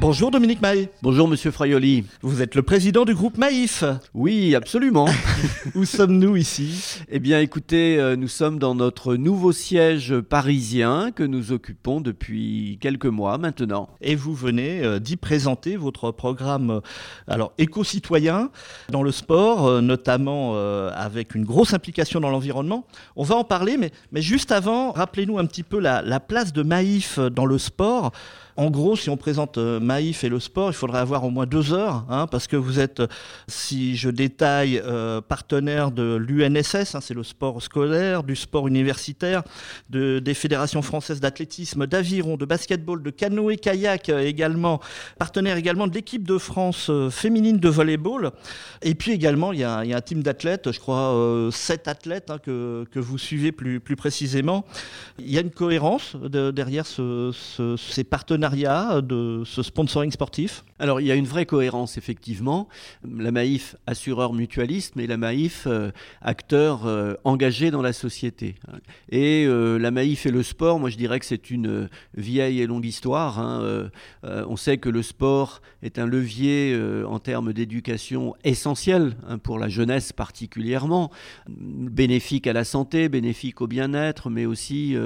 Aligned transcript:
Bonjour 0.00 0.30
Dominique 0.30 0.62
Maï. 0.62 0.88
Bonjour 1.02 1.28
Monsieur 1.28 1.50
Fraioli. 1.50 2.06
Vous 2.22 2.40
êtes 2.40 2.54
le 2.54 2.62
président 2.62 3.04
du 3.04 3.14
groupe 3.14 3.36
Maïf. 3.36 3.84
Oui, 4.14 4.54
absolument. 4.54 5.06
Où 5.74 5.84
sommes-nous 5.84 6.36
ici? 6.36 7.02
Eh 7.10 7.18
bien 7.18 7.38
écoutez, 7.40 7.98
euh, 7.98 8.16
nous 8.16 8.26
sommes 8.26 8.58
dans 8.58 8.74
notre 8.74 9.16
nouveau 9.16 9.52
siège 9.52 10.18
parisien 10.20 11.10
que 11.14 11.22
nous 11.22 11.52
occupons 11.52 12.00
depuis 12.00 12.78
quelques 12.80 13.04
mois 13.04 13.36
maintenant. 13.36 13.90
Et 14.00 14.14
vous 14.14 14.32
venez 14.32 14.82
euh, 14.82 15.00
d'y 15.00 15.18
présenter 15.18 15.76
votre 15.76 16.12
programme 16.12 16.70
euh, 16.70 16.80
alors 17.28 17.52
éco-citoyen 17.58 18.48
dans 18.88 19.02
le 19.02 19.12
sport, 19.12 19.82
notamment 19.82 20.54
avec 20.94 21.34
une 21.34 21.44
grosse 21.44 21.74
implication 21.74 22.20
dans 22.20 22.30
l'environnement. 22.30 22.86
On 23.16 23.22
va 23.22 23.36
en 23.36 23.44
parler, 23.44 23.76
mais, 23.76 23.90
mais 24.12 24.22
juste 24.22 24.50
avant, 24.50 24.92
rappelez-nous 24.92 25.38
un 25.38 25.44
petit 25.44 25.62
peu 25.62 25.78
la, 25.78 26.00
la 26.00 26.20
place 26.20 26.54
de 26.54 26.62
Maïf 26.62 27.18
dans 27.18 27.44
le 27.44 27.58
sport. 27.58 28.12
En 28.56 28.70
gros, 28.70 28.96
si 28.96 29.08
on 29.10 29.16
présente 29.16 29.58
Maïf 29.90 30.22
et 30.22 30.28
le 30.28 30.38
sport, 30.38 30.70
il 30.70 30.74
faudrait 30.74 31.00
avoir 31.00 31.24
au 31.24 31.30
moins 31.30 31.46
deux 31.46 31.72
heures, 31.72 32.04
hein, 32.08 32.28
parce 32.28 32.46
que 32.46 32.54
vous 32.54 32.78
êtes, 32.78 33.02
si 33.48 33.96
je 33.96 34.08
détaille, 34.08 34.80
euh, 34.84 35.20
partenaire 35.20 35.90
de 35.90 36.14
l'UNSS, 36.14 36.94
hein, 36.94 37.00
c'est 37.00 37.12
le 37.12 37.24
sport 37.24 37.60
scolaire, 37.60 38.22
du 38.22 38.36
sport 38.36 38.68
universitaire, 38.68 39.42
de, 39.88 40.20
des 40.20 40.34
fédérations 40.34 40.80
françaises 40.80 41.18
d'athlétisme, 41.18 41.88
d'aviron, 41.88 42.36
de 42.36 42.44
basketball, 42.44 43.02
de 43.02 43.10
canoë-kayak 43.10 44.10
euh, 44.10 44.20
également, 44.20 44.78
partenaire 45.18 45.56
également 45.56 45.88
de 45.88 45.94
l'équipe 45.94 46.22
de 46.22 46.38
France 46.38 46.88
féminine 47.10 47.58
de 47.58 47.68
volleyball. 47.68 48.30
Et 48.82 48.94
puis 48.94 49.10
également, 49.10 49.52
il 49.52 49.58
y 49.58 49.64
a, 49.64 49.78
un 49.78 50.00
team 50.00 50.22
d'athlètes, 50.22 50.70
je 50.70 50.78
crois 50.78 51.50
sept 51.50 51.88
athlètes 51.88 52.30
hein, 52.30 52.38
que, 52.38 52.84
que, 52.92 53.00
vous 53.00 53.18
suivez 53.18 53.50
plus, 53.50 53.80
plus 53.80 53.96
précisément. 53.96 54.64
Il 55.18 55.32
y 55.32 55.36
a 55.38 55.40
une 55.40 55.50
cohérence 55.50 56.14
derrière 56.14 56.86
ces 56.86 58.04
partenariats 58.04 59.00
de 59.00 59.42
ce 59.44 59.62
sponsoring 59.80 60.10
sportif 60.10 60.62
Alors, 60.78 61.00
il 61.00 61.06
y 61.06 61.10
a 61.10 61.14
une 61.14 61.24
vraie 61.24 61.46
cohérence, 61.46 61.96
effectivement. 61.96 62.68
La 63.02 63.30
Maïf, 63.30 63.76
assureur 63.86 64.34
mutualiste, 64.34 64.94
mais 64.94 65.06
la 65.06 65.16
Maïf, 65.16 65.66
euh, 65.66 65.90
acteur 66.20 66.84
euh, 66.84 67.14
engagé 67.24 67.70
dans 67.70 67.80
la 67.80 67.94
société. 67.94 68.56
Et 69.10 69.46
euh, 69.46 69.78
la 69.78 69.90
Maïf 69.90 70.26
et 70.26 70.30
le 70.30 70.42
sport, 70.42 70.78
moi 70.78 70.90
je 70.90 70.98
dirais 70.98 71.18
que 71.18 71.24
c'est 71.24 71.50
une 71.50 71.88
vieille 72.14 72.60
et 72.60 72.66
longue 72.66 72.84
histoire. 72.84 73.38
Hein. 73.38 73.90
on 74.22 74.56
sait 74.56 74.76
que 74.76 74.90
le 74.90 75.02
sport 75.02 75.62
est 75.82 75.98
un 75.98 76.06
levier 76.06 76.78
en 77.06 77.18
termes 77.18 77.52
d'éducation 77.52 78.34
essentiel 78.44 79.16
hein, 79.28 79.38
pour 79.38 79.58
la 79.58 79.68
jeunesse 79.68 80.12
particulièrement, 80.12 81.10
bénéfique 81.48 82.46
à 82.46 82.52
la 82.52 82.64
santé, 82.64 83.08
bénéfique 83.08 83.60
au 83.60 83.66
bien-être, 83.66 84.28
mais 84.28 84.46
aussi 84.46 84.96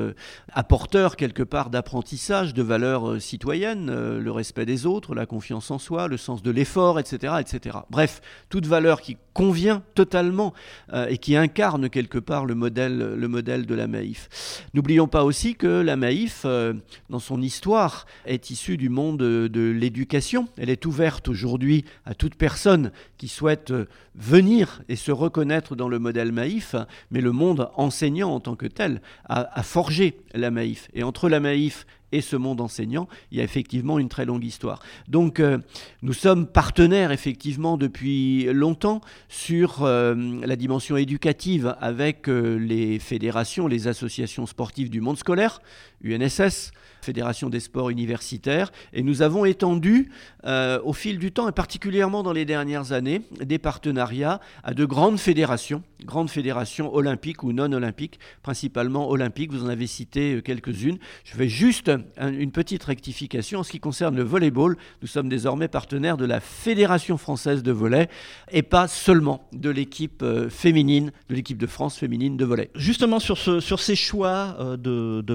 apporteur 0.52 1.16
quelque 1.16 1.42
part 1.42 1.70
d'apprentissage, 1.70 2.54
de 2.54 2.62
valeurs 2.62 3.20
citoyenne, 3.20 3.84
euh, 3.90 4.20
le 4.20 4.30
respect 4.30 4.63
des 4.64 4.86
autres, 4.86 5.14
la 5.14 5.26
confiance 5.26 5.70
en 5.70 5.78
soi, 5.78 6.08
le 6.08 6.16
sens 6.16 6.42
de 6.42 6.50
l'effort, 6.50 6.98
etc., 6.98 7.34
etc. 7.40 7.78
Bref, 7.90 8.20
toute 8.48 8.66
valeur 8.66 9.00
qui 9.00 9.16
convient 9.32 9.82
totalement 9.94 10.54
euh, 10.92 11.08
et 11.08 11.18
qui 11.18 11.36
incarne 11.36 11.90
quelque 11.90 12.18
part 12.18 12.46
le 12.46 12.54
modèle, 12.54 13.14
le 13.16 13.28
modèle 13.28 13.66
de 13.66 13.74
la 13.74 13.86
Maïf. 13.86 14.64
N'oublions 14.72 15.08
pas 15.08 15.24
aussi 15.24 15.56
que 15.56 15.66
la 15.66 15.96
Maïf, 15.96 16.42
euh, 16.44 16.72
dans 17.10 17.18
son 17.18 17.42
histoire, 17.42 18.06
est 18.24 18.50
issue 18.50 18.76
du 18.76 18.88
monde 18.88 19.18
de, 19.18 19.70
l'éducation. 19.70 20.48
Elle 20.56 20.70
est 20.70 20.86
ouverte 20.86 21.28
aujourd'hui 21.28 21.84
à 22.06 22.14
toute 22.14 22.36
personne 22.36 22.92
qui 23.18 23.28
souhaite 23.28 23.72
venir 24.14 24.82
et 24.88 24.96
se 24.96 25.10
reconnaître 25.10 25.74
dans 25.74 25.88
le 25.88 25.98
modèle 25.98 26.32
Maïf, 26.32 26.76
mais 27.10 27.20
le 27.20 27.32
monde 27.32 27.70
enseignant 27.74 28.30
en 28.30 28.40
tant 28.40 28.54
que 28.54 28.66
tel 28.66 29.02
a, 29.24 29.58
a 29.58 29.62
forgé 29.62 30.18
la 30.32 30.50
Maïf. 30.50 30.88
Et 30.94 31.02
entre 31.02 31.28
la 31.28 31.40
Maïf 31.40 31.86
et 32.14 32.20
ce 32.20 32.36
monde 32.36 32.60
enseignant, 32.60 33.08
il 33.32 33.38
y 33.38 33.40
a 33.40 33.44
effectivement 33.44 33.98
une 33.98 34.08
très 34.08 34.24
longue 34.24 34.44
histoire. 34.44 34.80
Donc 35.08 35.40
euh, 35.40 35.58
nous 36.02 36.12
sommes 36.12 36.46
partenaires 36.46 37.10
effectivement 37.10 37.76
depuis 37.76 38.44
longtemps 38.52 39.00
sur 39.28 39.82
euh, 39.82 40.14
la 40.44 40.54
dimension 40.54 40.96
éducative 40.96 41.76
avec 41.80 42.28
euh, 42.28 42.56
les 42.56 43.00
fédérations, 43.00 43.66
les 43.66 43.88
associations 43.88 44.46
sportives 44.46 44.90
du 44.90 45.00
monde 45.00 45.18
scolaire, 45.18 45.60
UNSS, 46.04 46.72
Fédération 47.02 47.50
des 47.50 47.60
sports 47.60 47.90
universitaires, 47.90 48.70
et 48.92 49.02
nous 49.02 49.22
avons 49.22 49.44
étendu 49.44 50.10
au 50.44 50.92
fil 50.92 51.18
du 51.18 51.32
temps, 51.32 51.48
et 51.48 51.52
particulièrement 51.52 52.22
dans 52.22 52.32
les 52.32 52.44
dernières 52.44 52.92
années, 52.92 53.22
des 53.40 53.58
partenariats 53.58 54.40
à 54.62 54.72
de 54.72 54.84
grandes 54.84 55.18
fédérations, 55.18 55.82
grandes 56.04 56.30
fédérations 56.30 56.94
olympiques 56.94 57.42
ou 57.42 57.52
non 57.52 57.72
olympiques, 57.72 58.18
principalement 58.42 59.10
olympiques, 59.10 59.52
vous 59.52 59.64
en 59.64 59.68
avez 59.68 59.86
cité 59.86 60.40
quelques-unes. 60.42 60.98
Je 61.24 61.36
vais 61.36 61.48
juste 61.48 61.90
une 62.18 62.52
petite 62.52 62.84
rectification 62.84 63.60
en 63.60 63.62
ce 63.62 63.70
qui 63.70 63.80
concerne 63.80 64.16
le 64.16 64.22
volleyball. 64.22 64.76
Nous 65.02 65.08
sommes 65.08 65.28
désormais 65.28 65.68
partenaires 65.68 66.16
de 66.16 66.24
la 66.24 66.40
Fédération 66.40 67.18
française 67.18 67.62
de 67.62 67.72
volley 67.72 68.08
et 68.50 68.62
pas 68.62 68.88
seulement 68.88 69.48
de 69.52 69.70
l'équipe 69.70 70.22
euh, 70.22 70.48
féminine, 70.48 71.12
de 71.28 71.34
l'équipe 71.34 71.58
de 71.58 71.66
France 71.66 71.96
féminine 71.96 72.36
de 72.36 72.44
volley. 72.44 72.70
Justement, 72.74 73.18
sur, 73.18 73.38
ce, 73.38 73.60
sur 73.60 73.80
ces 73.80 73.96
choix 73.96 74.56
euh, 74.60 74.76
de, 74.76 75.22
de 75.22 75.34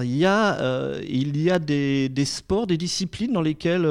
euh, 0.00 1.00
il 1.08 1.40
y 1.40 1.50
a 1.50 1.58
des, 1.58 2.10
sports, 2.24 2.66
des 2.66 2.76
disciplines 2.76 3.32
dans 3.32 3.42
lesquelles 3.42 3.86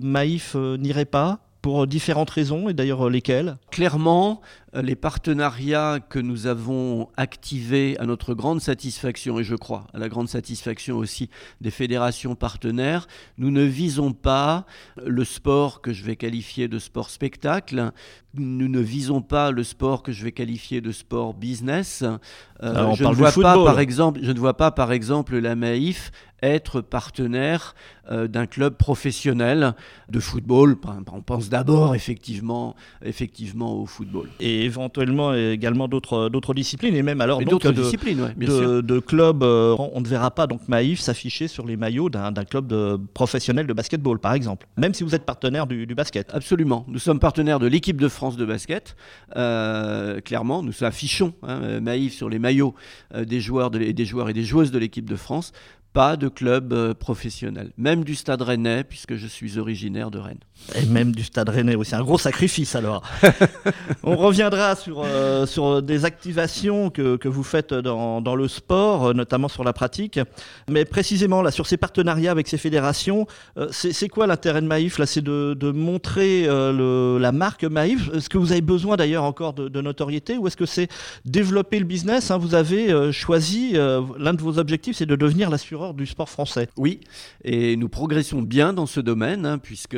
Maïf 0.00 0.54
n'irait 0.54 1.04
pas 1.04 1.40
pour 1.62 1.86
différentes 1.86 2.30
raisons, 2.30 2.68
et 2.68 2.74
d'ailleurs 2.74 3.08
lesquelles? 3.08 3.56
Clairement, 3.70 4.40
euh, 4.40 4.61
les 4.74 4.96
partenariats 4.96 6.00
que 6.00 6.18
nous 6.18 6.46
avons 6.46 7.08
activés 7.16 7.98
à 7.98 8.06
notre 8.06 8.34
grande 8.34 8.60
satisfaction, 8.60 9.38
et 9.38 9.44
je 9.44 9.54
crois 9.54 9.86
à 9.92 9.98
la 9.98 10.08
grande 10.08 10.28
satisfaction 10.28 10.96
aussi 10.96 11.28
des 11.60 11.70
fédérations 11.70 12.34
partenaires, 12.34 13.06
nous 13.36 13.50
ne 13.50 13.62
visons 13.62 14.12
pas 14.12 14.64
le 15.04 15.24
sport 15.24 15.82
que 15.82 15.92
je 15.92 16.04
vais 16.04 16.16
qualifier 16.16 16.68
de 16.68 16.78
sport 16.78 17.10
spectacle, 17.10 17.92
nous 18.34 18.68
ne 18.68 18.80
visons 18.80 19.20
pas 19.20 19.50
le 19.50 19.62
sport 19.62 20.02
que 20.02 20.12
je 20.12 20.24
vais 20.24 20.32
qualifier 20.32 20.80
de 20.80 20.92
sport 20.92 21.34
business. 21.34 22.02
Euh, 22.62 22.94
je, 22.94 23.04
ne 23.04 23.12
vois 23.12 23.32
pas, 23.32 23.62
par 23.62 23.78
exemple, 23.78 24.20
je 24.22 24.32
ne 24.32 24.38
vois 24.38 24.56
pas, 24.56 24.70
par 24.70 24.92
exemple, 24.92 25.36
la 25.36 25.54
Maïf 25.54 26.12
être 26.42 26.80
partenaire 26.80 27.74
euh, 28.10 28.26
d'un 28.26 28.46
club 28.46 28.76
professionnel 28.76 29.74
de 30.08 30.20
football. 30.20 30.76
On 31.12 31.22
pense 31.22 31.48
d'abord 31.48 31.94
effectivement, 31.94 32.74
effectivement 33.04 33.76
au 33.76 33.86
football. 33.86 34.28
Et 34.40 34.61
éventuellement 34.64 35.34
également 35.34 35.88
d'autres 35.88 36.28
d'autres 36.28 36.54
disciplines 36.54 36.94
et 36.94 37.02
même 37.02 37.20
alors 37.20 37.42
d'autres 37.42 37.72
disciplines, 37.72 38.34
de, 38.36 38.80
de, 38.80 38.98
clubs. 38.98 39.42
Euh, 39.42 39.76
on 39.78 40.00
ne 40.00 40.06
verra 40.06 40.30
pas 40.30 40.46
donc 40.46 40.68
Maïf 40.68 41.00
s'afficher 41.00 41.48
sur 41.48 41.66
les 41.66 41.76
maillots 41.76 42.10
d'un 42.10 42.32
club 42.44 42.66
de, 42.66 42.98
professionnel 43.14 43.66
de 43.66 43.72
basketball 43.72 44.18
par 44.18 44.34
exemple, 44.34 44.66
même 44.76 44.94
si 44.94 45.04
vous 45.04 45.14
êtes 45.14 45.24
partenaire 45.24 45.66
du, 45.66 45.86
du 45.86 45.94
basket. 45.94 46.32
Absolument. 46.34 46.84
Nous 46.88 46.98
sommes 46.98 47.18
partenaires 47.20 47.58
de 47.58 47.66
l'équipe 47.66 48.00
de 48.00 48.08
France 48.08 48.36
de 48.36 48.44
basket. 48.44 48.96
Euh, 49.36 50.20
clairement, 50.20 50.62
nous 50.62 50.84
affichons 50.84 51.34
hein, 51.42 51.80
Maïf 51.80 52.14
sur 52.14 52.28
les 52.28 52.38
maillots 52.38 52.74
des 53.14 53.40
joueurs 53.40 53.70
des 53.70 54.04
joueurs 54.04 54.28
et 54.28 54.32
des 54.32 54.44
joueuses 54.44 54.70
de 54.70 54.78
l'équipe 54.78 55.08
de 55.08 55.16
France 55.16 55.52
pas 55.92 56.16
de 56.16 56.28
club 56.28 56.72
euh, 56.72 56.94
professionnel, 56.94 57.70
même 57.76 58.02
du 58.02 58.14
Stade 58.14 58.40
Rennais, 58.40 58.82
puisque 58.82 59.16
je 59.16 59.26
suis 59.26 59.58
originaire 59.58 60.10
de 60.10 60.18
Rennes. 60.18 60.38
Et 60.74 60.86
même 60.86 61.12
du 61.12 61.22
Stade 61.22 61.50
Rennais 61.50 61.74
aussi, 61.74 61.94
un 61.94 62.02
gros 62.02 62.18
sacrifice 62.18 62.74
alors. 62.74 63.02
On 64.02 64.16
reviendra 64.16 64.74
sur, 64.74 65.02
euh, 65.04 65.44
sur 65.44 65.82
des 65.82 66.04
activations 66.04 66.88
que, 66.88 67.16
que 67.16 67.28
vous 67.28 67.42
faites 67.42 67.74
dans, 67.74 68.22
dans, 68.22 68.36
le 68.36 68.48
sport, 68.48 69.08
euh, 69.08 69.12
notamment 69.12 69.48
sur 69.48 69.64
la 69.64 69.72
pratique. 69.72 70.18
Mais 70.68 70.84
précisément 70.84 71.42
là, 71.42 71.50
sur 71.50 71.66
ces 71.66 71.76
partenariats 71.76 72.30
avec 72.30 72.48
ces 72.48 72.58
fédérations, 72.58 73.26
c'est 73.70 74.08
quoi 74.08 74.26
l'intérêt 74.26 74.62
de 74.62 74.66
Maïf 74.66 74.98
là? 74.98 75.06
C'est 75.06 75.20
de, 75.20 75.54
de, 75.58 75.70
montrer 75.70 76.46
le, 76.46 77.18
la 77.20 77.32
marque 77.32 77.64
Maïf? 77.64 78.10
Est-ce 78.14 78.28
que 78.28 78.38
vous 78.38 78.52
avez 78.52 78.60
besoin 78.60 78.96
d'ailleurs 78.96 79.24
encore 79.24 79.52
de, 79.52 79.68
de, 79.68 79.80
notoriété? 79.80 80.38
Ou 80.38 80.46
est-ce 80.46 80.56
que 80.56 80.66
c'est 80.66 80.88
développer 81.24 81.78
le 81.78 81.84
business 81.84 82.30
hein? 82.30 82.38
Vous 82.38 82.54
avez 82.54 83.12
choisi, 83.12 83.72
l'un 83.72 84.34
de 84.34 84.42
vos 84.42 84.58
objectifs, 84.58 84.96
c'est 84.96 85.06
de 85.06 85.16
devenir 85.16 85.50
l'assureur 85.50 85.81
du 85.92 86.06
sport 86.06 86.28
français. 86.28 86.68
Oui, 86.76 87.00
et 87.44 87.76
nous 87.76 87.88
progressons 87.88 88.42
bien 88.42 88.72
dans 88.72 88.86
ce 88.86 89.00
domaine, 89.00 89.44
hein, 89.44 89.58
puisque 89.58 89.96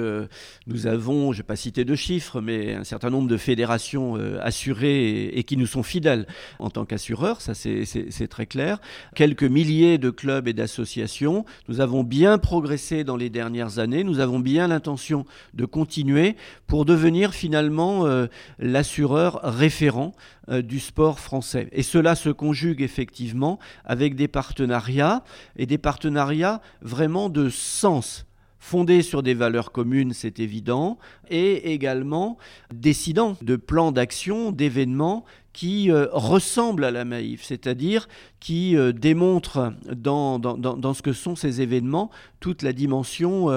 nous 0.66 0.86
avons, 0.86 1.32
je 1.32 1.38
ne 1.38 1.42
vais 1.42 1.46
pas 1.46 1.56
citer 1.56 1.84
de 1.84 1.94
chiffres, 1.94 2.40
mais 2.40 2.74
un 2.74 2.84
certain 2.84 3.10
nombre 3.10 3.28
de 3.28 3.36
fédérations 3.36 4.16
euh, 4.16 4.38
assurées 4.42 5.26
et, 5.26 5.44
qui 5.44 5.56
nous 5.56 5.66
sont 5.66 5.82
fidèles 5.82 6.26
en 6.58 6.70
tant 6.70 6.86
qu'assureurs, 6.86 7.42
ça 7.42 7.52
c'est 7.54 8.28
très 8.28 8.46
clair. 8.46 8.80
Quelques 9.14 9.44
milliers 9.44 9.98
de 9.98 10.10
clubs 10.10 10.48
et 10.48 10.54
d'associations. 10.54 11.44
Nous 11.68 11.80
avons 11.80 12.02
bien 12.02 12.38
progressé 12.38 13.04
dans 13.04 13.16
les 13.16 13.28
dernières 13.28 13.78
années, 13.78 14.04
nous 14.04 14.20
avons 14.20 14.38
bien 14.38 14.68
l'intention 14.68 15.26
de 15.52 15.66
continuer 15.66 16.36
pour 16.66 16.86
devenir 16.86 17.34
finalement 17.34 18.06
euh, 18.06 18.26
l'assureur 18.58 19.40
référent 19.42 20.14
euh, 20.50 20.60
du 20.60 20.78
sport 20.78 21.20
français. 21.20 21.68
Et 21.72 21.82
cela 21.82 22.14
se 22.14 22.28
conjugue 22.28 22.82
effectivement 22.82 23.58
avec 23.84 24.14
des 24.14 24.28
partenariats 24.28 25.24
et 25.56 25.64
des 25.64 25.73
partenariats 25.78 26.60
vraiment 26.82 27.28
de 27.28 27.48
sens. 27.48 28.26
Fondés 28.58 29.02
sur 29.02 29.22
des 29.22 29.34
valeurs 29.34 29.72
communes, 29.72 30.14
c'est 30.14 30.40
évident, 30.40 30.98
et 31.28 31.74
également 31.74 32.38
décidant 32.72 33.36
de 33.42 33.56
plans 33.56 33.92
d'action, 33.92 34.52
d'événements 34.52 35.24
qui 35.54 35.90
ressemble 36.12 36.84
à 36.84 36.90
la 36.90 37.06
Maïf, 37.06 37.42
c'est-à-dire 37.42 38.08
qui 38.40 38.76
démontre 38.94 39.72
dans, 39.94 40.38
dans, 40.38 40.56
dans, 40.56 40.94
ce 40.94 41.00
que 41.00 41.14
sont 41.14 41.34
ces 41.34 41.62
événements 41.62 42.10
toute 42.40 42.60
la 42.60 42.74
dimension 42.74 43.48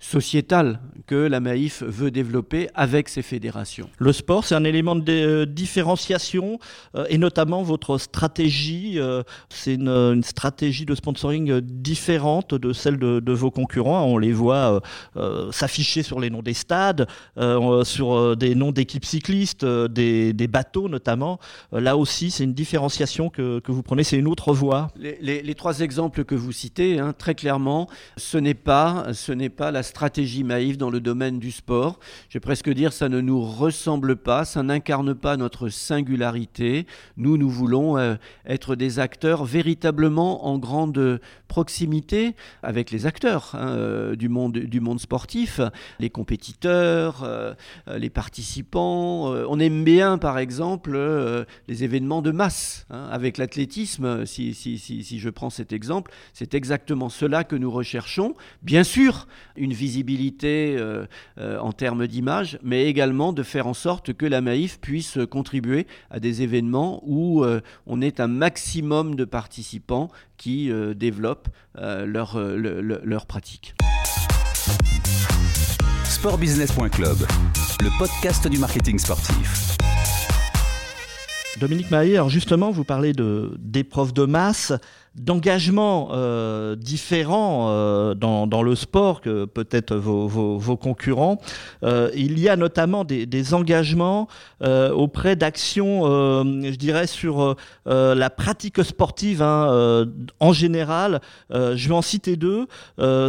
sociétale 0.00 0.80
que 1.06 1.14
la 1.14 1.38
Maïf 1.38 1.84
veut 1.84 2.10
développer 2.10 2.68
avec 2.74 3.08
ses 3.08 3.22
fédérations. 3.22 3.88
Le 3.98 4.12
sport, 4.12 4.44
c'est 4.44 4.56
un 4.56 4.64
élément 4.64 4.96
de 4.96 5.44
différenciation 5.44 6.58
et 7.08 7.18
notamment 7.18 7.62
votre 7.62 7.98
stratégie, 7.98 8.98
c'est 9.50 9.74
une, 9.74 10.22
stratégie 10.24 10.86
de 10.86 10.96
sponsoring 10.96 11.60
différente 11.60 12.54
de 12.54 12.72
celle 12.72 12.98
de, 12.98 13.20
de 13.20 13.32
vos 13.32 13.52
concurrents. 13.52 14.04
On 14.04 14.18
les 14.18 14.32
voit 14.32 14.80
s'afficher 15.52 16.02
sur 16.02 16.18
les 16.18 16.30
noms 16.30 16.42
des 16.42 16.54
stades, 16.54 17.06
euh, 17.38 17.84
sur 17.84 18.12
euh, 18.12 18.36
des 18.36 18.54
noms 18.54 18.72
d'équipes 18.72 19.04
cyclistes, 19.04 19.64
euh, 19.64 19.88
des, 19.88 20.48
bateaux 20.48 20.88
notamment. 20.88 21.33
Là 21.72 21.96
aussi, 21.96 22.30
c'est 22.30 22.44
une 22.44 22.54
différenciation 22.54 23.30
que, 23.30 23.60
vous 23.66 23.82
prenez, 23.82 24.04
c'est 24.04 24.18
une 24.18 24.28
autre 24.28 24.52
voie. 24.52 24.88
Les, 24.96 25.54
trois 25.54 25.80
exemples 25.80 26.24
que 26.24 26.34
vous 26.34 26.52
citez, 26.52 26.98
hein, 26.98 27.14
très 27.16 27.34
clairement, 27.34 27.88
ce 28.16 28.38
n'est 28.38 28.54
pas, 28.54 29.06
pas 29.56 29.70
la 29.70 29.82
stratégie 29.82 30.44
Maïf 30.44 30.78
dans 30.78 30.90
le 30.90 31.00
domaine 31.00 31.38
du 31.38 31.50
sport. 31.50 31.98
Je 32.28 32.34
vais 32.34 32.40
presque 32.40 32.70
dire, 32.70 32.92
ça 32.92 33.08
ne 33.08 33.20
nous 33.20 33.42
ressemble 33.42 34.16
pas, 34.16 34.44
ça 34.44 34.62
n'incarne 34.62 35.14
pas 35.14 35.36
notre 35.36 35.68
singularité. 35.68 36.86
Nous, 37.16 37.36
nous 37.36 37.50
voulons 37.50 38.16
être 38.46 38.74
des 38.74 38.98
acteurs 38.98 39.44
véritablement 39.44 40.46
en 40.46 40.58
grande 40.58 41.20
proximité 41.54 42.34
avec 42.64 42.90
les 42.90 43.06
acteurs 43.06 43.54
hein, 43.54 44.14
du, 44.16 44.28
monde, 44.28 44.58
du 44.58 44.80
monde 44.80 44.98
sportif, 44.98 45.60
les 46.00 46.10
compétiteurs, 46.10 47.22
euh, 47.22 47.54
euh, 47.86 47.96
les 47.96 48.10
participants. 48.10 49.32
Euh, 49.32 49.46
on 49.48 49.60
aime 49.60 49.84
bien, 49.84 50.18
par 50.18 50.38
exemple, 50.38 50.98
les 51.68 51.84
événements 51.84 52.22
de 52.22 52.32
masse. 52.32 52.86
Hein, 52.90 53.06
avec 53.08 53.38
l'athlétisme, 53.38 54.26
si, 54.26 54.52
je 55.24 55.30
prends 55.30 55.48
cet 55.48 55.72
exemple, 55.72 56.10
c'est 56.32 56.54
exactement 56.54 57.08
cela 57.08 57.44
que 57.44 57.54
nous 57.54 57.70
recherchons. 57.70 58.34
Bien 58.62 58.82
sûr, 58.82 59.28
une 59.54 59.72
visibilité 59.72 60.76
en 61.38 61.72
termes 61.72 62.08
d'image, 62.08 62.58
mais 62.64 62.86
également 62.86 63.32
de 63.32 63.44
faire 63.44 63.68
en 63.68 63.74
sorte 63.74 64.12
que 64.12 64.26
la 64.26 64.40
Maïf 64.40 64.80
puisse 64.80 65.18
contribuer 65.30 65.86
à 66.10 66.18
des 66.18 66.42
événements 66.42 67.00
où 67.04 67.44
on 67.86 68.00
est 68.00 68.18
un 68.18 68.26
maximum 68.26 69.14
de 69.14 69.24
participants 69.24 70.10
qui 70.44 70.70
développent 70.94 71.48
leur, 71.74 72.38
leur 72.38 73.24
pratique 73.24 73.74
sportbusiness.club, 76.04 77.16
le 77.80 77.98
podcast 77.98 78.46
du 78.48 78.58
marketing 78.58 78.98
sportif. 78.98 79.78
Dominique 81.60 81.90
Maillet, 81.90 82.16
alors 82.16 82.28
justement, 82.28 82.70
vous 82.70 82.84
parlez 82.84 83.14
d'épreuves 83.58 84.12
de 84.12 84.26
masse 84.26 84.74
d'engagement 85.14 86.08
euh, 86.12 86.74
différents 86.74 87.68
euh, 87.68 88.14
dans, 88.14 88.62
le 88.62 88.74
sport 88.74 89.20
que 89.20 89.44
peut-être 89.44 89.94
vos, 89.94 90.26
vos, 90.26 90.76
concurrents. 90.76 91.40
Euh, 91.82 92.10
il 92.14 92.38
y 92.38 92.48
a 92.48 92.56
notamment 92.56 93.04
des, 93.04 93.54
engagements 93.54 94.26
euh, 94.62 94.90
auprès 94.90 95.36
d'actions, 95.36 96.04
je 96.04 96.76
dirais, 96.76 97.06
sur 97.06 97.56
la 97.86 98.30
pratique 98.30 98.82
sportive 98.82 99.42
hein, 99.42 100.06
en 100.40 100.52
général. 100.52 101.20
je 101.50 101.88
vais 101.88 101.94
en 101.94 102.02
citer 102.02 102.36
deux. 102.36 102.66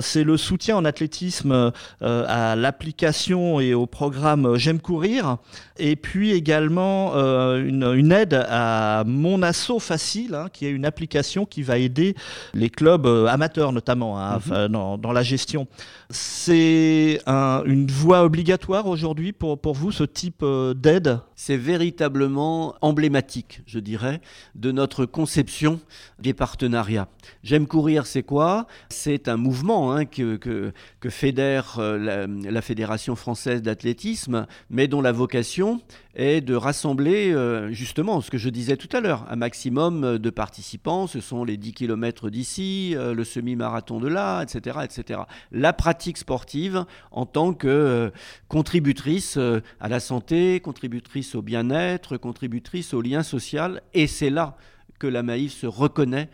C'est 0.02 0.24
le 0.24 0.38
soutien 0.38 0.78
en 0.78 0.86
athlétisme 0.86 1.72
à 2.02 2.56
l'application 2.56 3.60
et 3.60 3.74
au 3.74 3.86
programme 3.86 4.56
J'aime 4.56 4.80
courir. 4.80 5.38
Et 5.78 5.96
puis 5.96 6.32
également 6.32 7.14
une, 7.16 7.92
une, 7.94 8.12
aide 8.12 8.46
à 8.50 9.04
Mon 9.06 9.42
Assaut 9.42 9.80
Facile, 9.80 10.36
hein, 10.36 10.48
qui 10.52 10.66
est 10.66 10.72
une 10.72 10.86
application 10.86 11.46
qui 11.46 11.64
va 11.64 11.75
aider 11.77 12.16
les 12.54 12.69
clubs 12.69 13.06
euh, 13.06 13.27
amateurs 13.27 13.72
notamment 13.72 14.19
hein, 14.19 14.39
mhm. 14.45 14.68
dans, 14.98 15.12
la 15.12 15.24
gestion. 15.24 15.68
C'est 16.10 17.19
une 17.28 17.88
voie 17.88 18.24
obligatoire 18.24 18.88
aujourd'hui 18.88 19.34
pour, 19.34 19.60
pour 19.60 19.74
vous, 19.74 19.92
ce 19.92 20.04
type 20.04 20.42
euh, 20.44 20.74
d'aide? 20.74 21.19
C'est 21.36 21.57
véritablement 21.57 22.75
emblématique, 22.81 23.62
je 23.66 23.80
dirais, 23.80 24.22
de 24.54 24.72
notre 24.72 25.06
conception 25.06 25.80
des 26.19 26.34
partenariats. 26.34 27.07
J'aime 27.44 27.68
courir, 27.68 28.06
c'est 28.06 28.24
quoi? 28.24 28.68
C'est 28.90 29.28
un 29.28 29.38
mouvement 29.38 29.94
hein, 29.94 30.06
que, 30.06 30.36
que, 30.38 30.74
fédère 31.10 31.78
euh, 31.80 32.28
la, 32.28 32.62
Fédération 32.62 33.16
française 33.16 33.62
d'athlétisme, 33.62 34.48
mais 34.69 34.88
dont 34.88 35.01
la 35.01 35.12
vocation 35.12 35.81
est 36.16 36.42
de 36.42 36.56
rassembler 36.56 37.36
justement 37.72 38.22
ce 38.22 38.31
que 38.31 38.38
je 38.38 38.50
disais 38.50 38.78
tout 38.78 38.88
à 38.96 39.01
l'heure, 39.01 39.25
un 39.30 39.36
maximum 39.36 40.18
de 40.18 40.30
participants, 40.30 41.08
ce 41.08 41.19
sont 41.19 41.44
les 41.44 41.58
10 41.58 41.74
km 41.74 42.30
d'ici, 42.30 42.94
euh, 42.96 43.13
le 43.13 43.24
semi-marathon 43.24 44.00
de 44.00 44.08
là, 44.08 44.42
etc., 44.42 44.80
etc. 44.84 45.22
La 45.51 45.74
pratique 45.74 45.95
sportive 46.16 46.86
en 47.12 47.26
tant 47.26 47.54
que 47.54 47.68
euh, 47.68 48.10
contributrice 48.48 49.38
euh, 49.38 49.62
à 49.80 49.90
la 49.90 50.00
santé, 50.00 50.60
contributrice 50.60 51.36
au 51.36 51.42
bien-être, 51.42 52.18
contributrice 52.18 52.94
au 52.94 53.02
lien 53.02 53.24
social, 53.24 53.82
et 53.94 54.08
c'est 54.08 54.30
là 54.30 54.58
que 55.00 55.08
la 55.08 55.24
Maïf 55.24 55.54
se 55.54 55.68
reconnaît 55.68 56.30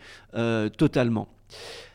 totalement. 0.78 1.28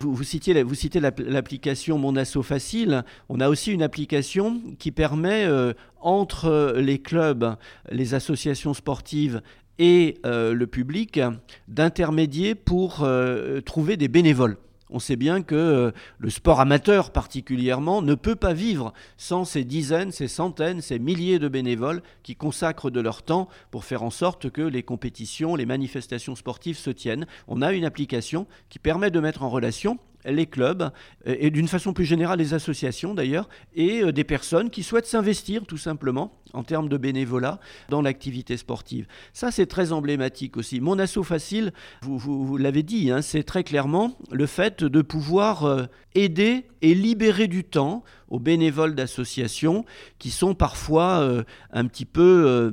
Vous, 0.02 0.24
citez 0.24 0.54
l'application 1.00 1.98
Mon 1.98 2.18
Asso 2.18 2.44
Facile. 2.44 3.06
On 3.30 3.40
a 3.40 3.48
aussi 3.48 3.72
une 3.72 3.82
application 3.82 4.62
qui 4.78 4.92
permet, 4.92 5.48
entre 6.02 6.76
les 6.78 7.00
clubs, 7.00 7.56
les 7.90 8.14
associations 8.14 8.74
sportives 8.74 9.42
et 9.80 10.18
euh, 10.26 10.54
le 10.54 10.68
public 10.68 11.20
d'intermédier 11.68 12.56
pour 12.56 13.04
euh, 13.04 13.62
trouver 13.62 13.98
des 13.98 14.08
bénévoles. 14.08 14.58
On 14.90 15.00
sait 15.00 15.16
bien 15.16 15.42
que 15.42 15.56
euh, 15.56 15.92
le 16.18 16.30
sport 16.30 16.60
amateur 16.60 17.12
particulièrement 17.12 18.02
ne 18.02 18.16
peut 18.16 18.36
pas 18.36 18.54
vivre 18.54 18.94
sans 19.18 19.46
ces 19.46 19.64
dizaines, 19.64 20.12
ces 20.12 20.28
centaines, 20.28 20.82
ces 20.82 21.00
milliers 21.00 21.40
de 21.40 21.48
bénévoles 21.48 22.02
qui 22.24 22.36
consacrent 22.36 22.92
de 22.92 23.02
leur 23.02 23.24
temps 23.24 23.50
pour 23.72 23.86
faire 23.86 24.04
en 24.04 24.10
sorte 24.10 24.50
que 24.50 24.62
les 24.62 24.84
compétitions, 24.84 25.56
les 25.56 25.66
manifestations 25.66 26.36
sportives 26.36 26.78
se 26.78 26.90
tiennent. 26.90 27.28
On 27.48 27.62
a 27.62 27.74
une 27.74 27.86
application 27.86 28.48
qui 28.70 28.80
permet 28.80 29.12
de 29.12 29.20
mettre 29.20 29.44
en 29.44 29.50
relation 29.50 29.98
les 30.26 30.46
clubs 30.46 30.92
et 31.26 31.52
d'une 31.52 31.68
façon 31.68 31.94
plus 31.94 32.04
générale 32.04 32.40
les 32.40 32.54
associations 32.54 33.14
d'ailleurs 33.14 33.48
et 33.76 34.12
des 34.12 34.24
personnes 34.24 34.70
qui 34.70 34.84
souhaitent 34.84 35.06
s'investir 35.06 35.66
tout 35.66 35.78
simplement 35.78 36.42
en 36.54 36.64
termes 36.64 36.90
de 36.90 36.98
bénévolat 36.98 37.60
dans 37.90 38.02
l'activité 38.02 38.58
sportive. 38.58 39.08
Ça, 39.34 39.52
c'est 39.52 39.68
très 39.68 39.92
emblématique 39.92 40.58
aussi. 40.58 40.80
Mon 40.80 41.00
assaut 41.00 41.24
facile, 41.24 41.74
vous, 42.02 42.58
l'avez 42.58 42.84
dit, 42.84 43.12
hein, 43.12 43.22
c'est 43.22 43.44
très 43.44 43.64
clairement 43.64 44.18
le 44.32 44.46
fait 44.46 44.84
de 44.84 45.02
pouvoir 45.02 45.66
euh, 45.66 45.86
aider 46.16 46.66
et 46.82 46.94
libérer 46.94 47.48
du 47.48 47.64
temps 47.64 48.04
aux 48.30 48.40
bénévoles 48.40 48.94
d'associations 48.94 49.86
qui 50.20 50.32
sont 50.32 50.54
parfois 50.54 51.20
euh, 51.20 51.44
un 51.72 51.86
petit 51.86 52.06
peu 52.06 52.44
euh, 52.46 52.72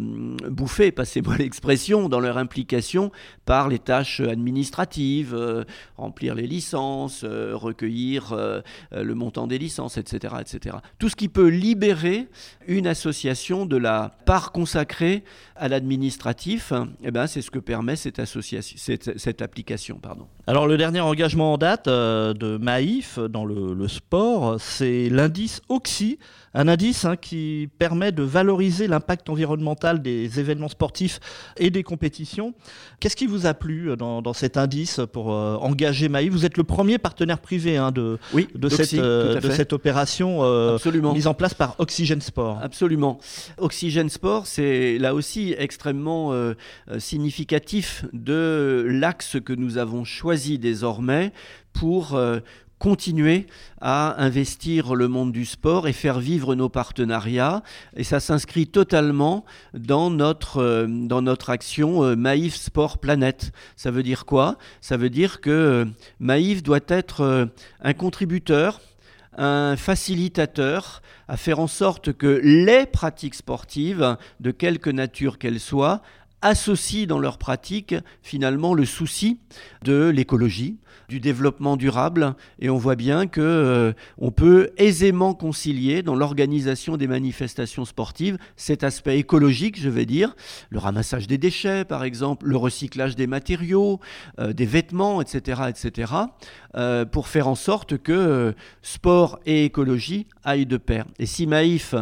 bouffés, 0.51 0.93
passez-moi 0.93 1.37
l'expression, 1.39 2.09
dans 2.09 2.21
leur 2.21 2.39
implication 2.39 3.13
par 3.45 3.69
les 3.69 3.79
tâches 3.79 4.21
administratives, 4.21 5.65
remplir 5.97 6.35
les 6.35 6.47
licences, 6.47 7.25
recueillir 7.25 8.35
le 8.91 9.15
montant 9.15 9.47
des 9.47 9.59
licences, 9.59 9.99
etc., 9.99 10.37
etc. 10.41 10.77
Tout 10.99 11.09
ce 11.09 11.17
qui 11.17 11.29
peut 11.29 11.49
libérer 11.49 12.27
une 12.67 12.87
association 12.87 13.64
de 13.67 13.77
la 13.77 14.13
part 14.25 14.53
consacrée 14.53 15.25
à 15.57 15.69
l'administratif, 15.69 16.73
eh 17.03 17.11
ben, 17.11 17.27
c'est 17.27 17.43
ce 17.43 17.51
que 17.51 17.59
permet 17.59 17.97
cette, 17.97 18.19
association, 18.19 18.77
cette, 18.79 19.43
application. 19.43 20.01
Alors 20.47 20.67
le 20.67 20.77
dernier 20.77 21.01
engagement 21.01 21.55
en 21.55 21.59
date 21.59 21.89
euh, 21.89 22.35
de 22.35 22.57
Maïf 22.57 23.19
dans 23.19 23.45
le 23.45 23.89
sport, 23.89 24.57
c'est 24.61 25.09
l'indice 25.09 25.61
OXY 25.69 26.19
un 26.55 26.69
indice 26.69 27.05
hein, 27.05 27.17
qui 27.17 27.69
permet 27.79 28.13
de 28.13 28.23
valoriser 28.23 28.87
l'impact 28.87 29.29
environnemental 29.29 30.01
des 30.01 30.39
événements 30.39 30.69
sportifs 30.69 31.21
et 31.57 31.71
des 31.71 31.83
compétitions. 31.83 32.55
Qu'est-ce 33.01 33.17
qui 33.17 33.27
vous 33.27 33.47
a 33.47 33.55
plu 33.55 33.91
euh, 33.91 33.97
dans, 33.97 34.33
cet 34.33 34.57
indice 34.57 35.01
pour 35.13 35.33
euh, 35.33 35.57
engager 35.57 36.09
Maï? 36.09 36.29
Vous 36.29 36.47
êtes 36.47 36.57
le 36.57 36.65
premier 36.65 36.99
partenaire 36.99 37.41
privé 37.41 37.77
hein, 37.77 37.91
de, 37.91 38.19
de, 38.55 38.69
cette, 38.69 38.95
euh, 38.95 39.41
de, 39.41 39.51
cette, 39.51 39.73
opération 39.73 40.43
mise 41.13 41.27
en 41.27 41.35
place 41.35 41.55
par 41.55 41.75
Oxygène 41.79 42.21
Sport. 42.21 42.61
Absolument. 42.63 43.19
Oxygène 43.59 44.09
Sport, 44.09 44.47
c'est 44.47 44.99
là 44.99 45.15
aussi 45.15 45.55
extrêmement 45.59 46.33
significatif 46.99 48.05
de 48.13 48.87
l'axe 48.89 49.37
que 49.45 49.53
nous 49.53 49.79
avons 49.79 50.05
choisi 50.05 50.59
désormais 50.59 51.33
pour 51.73 52.19
continuer 52.85 53.47
à 53.81 54.23
investir 54.23 54.95
le 54.95 55.09
monde 55.09 55.33
du 55.33 55.47
sport 55.47 55.89
et 55.89 55.95
faire 55.95 56.21
vivre 56.21 56.55
nos 56.55 56.69
partenariats. 56.69 57.63
Et 57.97 58.05
ça 58.05 58.21
s'inscrit 58.21 58.67
totalement 58.67 59.47
dans 59.73 60.11
notre, 60.11 60.59
euh, 60.59 60.87
dans 60.87 61.23
notre 61.23 61.49
action 61.49 62.05
euh, 62.05 62.15
Maïf 62.15 62.55
Sport 62.55 62.99
Planète. 62.99 63.53
Ça 63.75 63.91
veut 63.91 64.03
dire 64.03 64.27
quoi? 64.27 64.59
Ça 64.83 64.99
veut 64.99 65.09
dire 65.09 65.41
que 65.41 65.49
euh, 65.49 65.85
Maïf 66.21 66.63
doit 66.63 66.85
être 66.89 67.49
un 67.81 67.93
contributeur 67.95 68.83
un 69.37 69.77
facilitateur 69.77 71.03
à 71.27 71.37
faire 71.37 71.59
en 71.59 71.67
sorte 71.67 72.13
que 72.13 72.41
les 72.45 72.87
pratiques 72.87 73.35
sportives, 73.35 74.17
de 74.39 74.53
quelque 74.53 74.91
nature 74.91 75.39
qu'elles 75.39 75.59
soient, 75.59 76.03
associent 76.45 77.07
dans 77.07 77.19
leur 77.19 77.39
pratique 77.39 77.97
finalement 78.23 78.75
le 78.75 78.85
souci 78.85 79.41
de 79.83 80.09
l'écologie, 80.15 80.77
du 81.09 81.21
développement 81.21 81.77
durable 81.77 82.35
et 82.59 82.71
on 82.71 82.77
voit 82.77 82.97
bien 82.97 83.27
que 83.27 83.41
euh, 83.41 83.93
on 84.19 84.31
peut 84.31 84.71
aisément 84.77 85.35
concilier 85.35 86.03
dans 86.03 86.15
l'organisation 86.15 86.97
des 86.97 87.07
manifestations 87.07 87.85
sportives 87.85 88.39
cet 88.57 88.85
aspect 88.85 89.19
écologique, 89.19 89.81
je 89.81 89.89
vais 89.89 90.07
dire, 90.07 90.35
le 90.71 90.79
ramassage 90.79 91.27
des 91.27 91.39
déchets 91.39 91.85
par 91.85 92.05
exemple, 92.05 92.47
le 92.47 92.57
recyclage 92.57 93.17
des 93.17 93.27
matériaux, 93.27 94.01
euh, 94.39 94.53
des 94.53 94.67
vêtements, 94.67 95.21
etc., 95.21 95.63
etc., 95.69 96.13
euh, 96.77 97.05
pour 97.05 97.29
faire 97.29 97.49
en 97.49 97.55
sorte 97.55 97.99
que 97.99 98.55
sport 98.83 99.39
et 99.47 99.65
écologie 99.65 100.27
aillent 100.43 100.67
de 100.67 100.77
pair. 100.77 101.07
Et 101.19 101.27
si 101.27 101.47
Maïf 101.47 101.95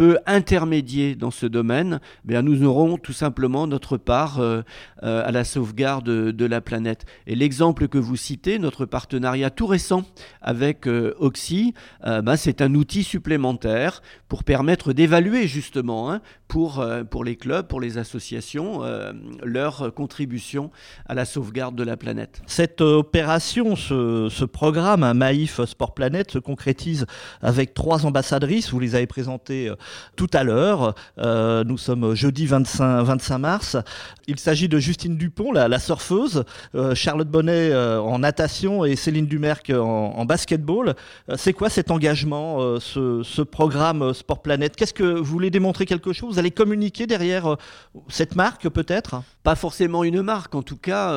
peut 0.00 0.16
intermédier 0.24 1.14
dans 1.14 1.30
ce 1.30 1.44
domaine, 1.44 2.00
bien 2.24 2.40
nous 2.40 2.64
aurons 2.64 2.96
tout 2.96 3.12
simplement 3.12 3.66
notre 3.66 3.98
part 3.98 4.40
euh, 4.40 4.62
euh, 5.02 5.22
à 5.26 5.30
la 5.30 5.44
sauvegarde 5.44 6.06
de, 6.06 6.46
la 6.46 6.62
planète. 6.62 7.04
Et 7.26 7.34
l'exemple 7.34 7.86
que 7.86 7.98
vous 7.98 8.16
citez, 8.16 8.58
notre 8.58 8.86
partenariat 8.86 9.50
tout 9.50 9.66
récent 9.66 10.04
avec 10.40 10.88
euh, 10.88 11.12
Oxy, 11.18 11.74
ben, 12.02 12.36
c'est 12.36 12.62
un 12.62 12.74
outil 12.76 13.04
supplémentaire 13.04 14.00
pour 14.26 14.42
permettre 14.42 14.94
d'évaluer 14.94 15.46
justement 15.46 16.10
hein, 16.10 16.22
pour, 16.48 16.82
pour 17.10 17.22
les 17.22 17.36
clubs, 17.36 17.66
pour 17.66 17.80
les 17.80 17.98
associations, 17.98 18.80
leur 19.42 19.92
contribution 19.94 20.70
à 21.06 21.14
la 21.14 21.24
sauvegarde 21.24 21.76
de 21.76 21.84
la 21.84 21.96
planète. 21.96 22.42
Cette 22.46 22.80
opération, 22.80 23.76
ce, 23.76 24.44
programme, 24.44 25.04
un 25.04 25.14
Maïf 25.14 25.62
Sport 25.64 25.94
Planète, 25.94 26.30
se 26.30 26.38
concrétise 26.38 27.06
avec 27.42 27.74
trois 27.74 28.06
ambassadrices. 28.06 28.70
Vous 28.70 28.80
les 28.80 28.94
avez 28.94 29.06
présentées 29.06 29.70
tout 30.16 30.28
à 30.32 30.44
l'heure. 30.44 30.94
Euh, 31.18 31.64
nous 31.64 31.78
sommes 31.78 32.14
jeudi 32.14 32.46
25, 32.46 33.02
25 33.02 33.38
mars. 33.38 33.76
Il 34.26 34.38
s'agit 34.38 34.68
de 34.68 34.78
Justine 34.78 35.16
Dupont, 35.16 35.52
la, 35.52 35.78
surfeuse, 35.78 36.44
euh, 36.74 36.94
Charlotte 36.94 37.28
Bonnet 37.28 37.70
euh, 37.72 38.00
en 38.00 38.18
natation 38.20 38.84
et 38.84 38.96
Céline 38.96 39.26
Dumerc 39.26 39.70
en, 39.70 40.24
basketball. 40.24 40.94
C'est 41.36 41.52
quoi 41.52 41.70
cet 41.70 41.90
engagement, 41.90 42.78
ce, 42.78 43.42
programme 43.42 44.12
Sport 44.14 44.42
Planète? 44.42 44.76
Qu'est-ce 44.76 44.94
que 44.94 45.04
vous 45.04 45.24
voulez 45.24 45.50
démontrer 45.50 45.86
quelque 45.86 46.12
chose? 46.12 46.34
Vous 46.34 46.38
allez 46.38 46.50
communiquer 46.50 47.06
derrière 47.06 47.56
cette 48.08 48.36
marque 48.36 48.68
peut-être? 48.68 49.22
Pas 49.42 49.54
forcément 49.54 50.04
une 50.04 50.22
marque, 50.22 50.54
en 50.54 50.62
tout 50.62 50.76
cas 50.76 51.12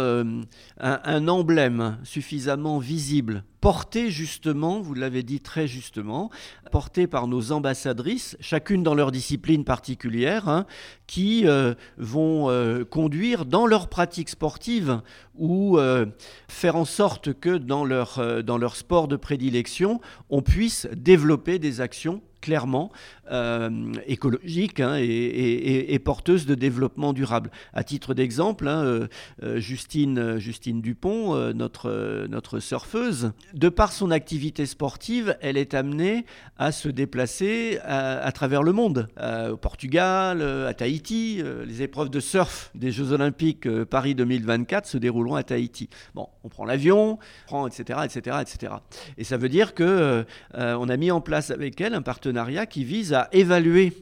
un 0.79 1.27
emblème 1.27 1.97
suffisamment 2.03 2.79
visible 2.79 3.43
porté 3.63 4.11
justement, 4.11 4.81
vous 4.81 4.93
l'avez 4.93 5.23
dit 5.23 5.39
très 5.39 5.67
justement, 5.67 6.29
porté 6.69 7.07
par 7.07 7.27
nos 7.27 7.53
ambassadrices, 7.53 8.35
chacune 8.41 8.83
dans 8.83 8.93
leur 8.93 9.09
discipline 9.09 9.63
particulière, 9.63 10.49
hein, 10.49 10.65
qui 11.07 11.47
euh, 11.47 11.73
vont 11.97 12.49
euh, 12.49 12.83
conduire 12.83 13.45
dans 13.45 13.65
leur 13.65 13.87
pratique 13.87 14.27
sportive 14.27 14.99
ou 15.35 15.77
euh, 15.77 16.05
faire 16.49 16.75
en 16.75 16.83
sorte 16.83 17.31
que 17.31 17.55
dans 17.55 17.85
leur, 17.85 18.43
dans 18.43 18.57
leur 18.57 18.75
sport 18.75 19.07
de 19.07 19.15
prédilection, 19.15 20.01
on 20.29 20.41
puisse 20.41 20.85
développer 20.93 21.57
des 21.57 21.79
actions 21.79 22.21
clairement 22.43 22.91
euh, 23.31 23.93
écologique 24.05 24.81
hein, 24.81 24.97
et, 24.99 25.97
porteuse 26.03 26.45
de 26.45 26.55
développement 26.55 27.13
durable. 27.13 27.51
À 27.73 27.85
titre 27.85 28.13
d'exemple, 28.13 28.67
hein, 28.67 28.83
euh, 28.83 29.07
euh, 29.43 29.59
Justine, 29.61 30.39
Justine 30.39 30.81
Dupont, 30.81 31.53
notre, 31.53 32.27
notre 32.29 32.59
surfeuse, 32.59 33.31
de 33.53 33.69
par 33.69 33.93
son 33.93 34.11
activité 34.11 34.65
sportive, 34.65 35.37
elle 35.39 35.55
est 35.55 35.73
amenée 35.73 36.25
à 36.57 36.73
se 36.73 36.89
déplacer 36.89 37.79
à, 37.85 38.29
travers 38.33 38.61
le 38.61 38.73
monde, 38.73 39.07
au 39.49 39.57
Portugal, 39.57 40.41
à 40.41 40.73
Tahiti. 40.73 41.41
les 41.65 41.81
épreuves 41.81 42.09
de 42.09 42.19
surf 42.19 42.71
des 42.75 42.91
Jeux 42.91 43.13
Olympiques 43.13 43.69
Paris 43.85 44.15
2024 44.15 44.85
se 44.85 44.97
dérouleront 44.97 45.35
à 45.35 45.43
Tahiti. 45.43 45.89
Bon, 46.13 46.27
on 46.43 46.49
prend 46.49 46.65
l'avion, 46.65 47.19
prend 47.47 47.67
etc., 47.67 47.99
etc., 48.03 48.37
etc. 48.41 48.73
Et 49.17 49.23
ça 49.23 49.37
veut 49.37 49.49
dire 49.49 49.73
que 49.73 50.25
on 50.53 50.89
a 50.89 50.97
mis 50.97 51.11
en 51.11 51.21
place 51.21 51.49
avec 51.49 51.79
elle 51.79 51.93
un 51.93 52.01
partenariat 52.01 52.32
qui 52.69 52.83
vise 52.83 53.13
à 53.13 53.29
évaluer 53.31 53.93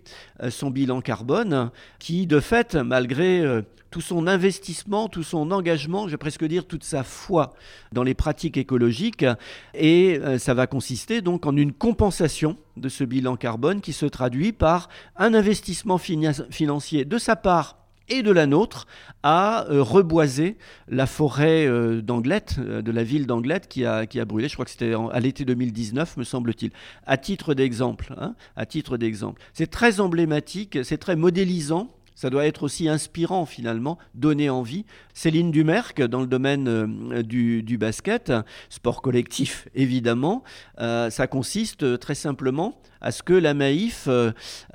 euh, 0.42 0.50
son 0.50 0.72
bilan 0.72 1.02
carbone, 1.02 1.72
qui 2.00 2.28
de 2.28 2.40
fait, 2.40 2.76
malgré 2.76 3.42
euh, 3.42 3.62
tout 3.90 4.02
son 4.02 4.26
investissement, 4.26 5.10
tout 5.10 5.24
son 5.24 5.52
engagement, 5.52 6.08
je 6.08 6.12
vais 6.12 6.18
presque 6.18 6.46
dire 6.46 6.66
toute 6.66 6.84
sa 6.84 7.04
foi 7.04 7.54
dans 7.92 8.04
les 8.04 8.14
pratiques 8.14 8.58
écologiques, 8.58 9.26
et 9.74 10.18
euh, 10.22 10.40
ça 10.40 10.54
va 10.54 10.66
consister 10.66 11.22
donc 11.22 11.46
en 11.46 11.56
une 11.56 11.74
compensation 11.74 12.58
de 12.78 12.90
ce 12.90 13.04
bilan 13.04 13.36
carbone 13.36 13.82
qui 13.82 13.94
se 13.94 14.06
traduit 14.06 14.54
par 14.54 14.90
un 15.18 15.34
investissement 15.34 15.98
financier 15.98 17.06
de 17.06 17.18
sa 17.18 17.36
part 17.36 17.81
et 18.12 18.24
de 18.24 18.32
la 18.32 18.46
nôtre 18.46 18.88
à 19.24 19.66
euh, 19.70 19.82
reboiser 19.82 20.58
la 20.88 21.06
forêt 21.06 21.66
euh, 21.66 22.02
d'Anglette, 22.02 22.58
euh, 22.60 22.82
de 22.82 22.92
la 22.92 23.04
ville 23.04 23.26
d'Anglette 23.26 23.68
qui 23.68 23.86
a, 23.86 24.06
brûlé. 24.26 24.48
Je 24.48 24.54
crois 24.54 24.66
que 24.66 24.72
c'était 24.72 24.94
à 25.12 25.20
l'été 25.20 25.46
2019, 25.46 26.18
me 26.18 26.24
semble-t-il. 26.24 26.72
À 27.06 27.18
titre 27.18 27.54
d'exemple, 27.54 28.14
hein, 28.18 28.36
à 28.56 28.66
titre 28.66 28.98
d'exemple, 28.98 29.42
c'est 29.54 29.70
très 29.70 30.00
emblématique, 30.00 30.80
c'est 30.84 30.98
très 30.98 31.16
modélisant 31.16 31.92
ça 32.22 32.30
doit 32.30 32.46
être 32.46 32.62
aussi 32.62 32.88
inspirant 32.88 33.48
finalement, 33.48 33.98
donner 34.14 34.52
envie. 34.52 34.86
Céline 35.16 35.50
Dumerc, 35.50 36.04
dans 36.04 36.22
le 36.22 36.28
domaine 36.28 36.68
euh, 36.68 37.24
du, 37.24 37.78
basket, 37.80 38.32
sport 38.70 39.02
collectif 39.02 39.68
évidemment, 39.74 40.44
euh, 40.80 41.10
ça 41.10 41.26
consiste 41.26 41.82
euh, 41.82 41.98
très 41.98 42.14
simplement 42.14 42.80
à 43.02 43.10
ce 43.10 43.24
que 43.24 43.34
la 43.34 43.56
Maïf, 43.56 44.08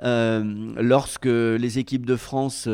lorsque 0.02 1.26
les 1.26 1.78
équipes 1.78 2.04
de 2.04 2.16
France 2.16 2.68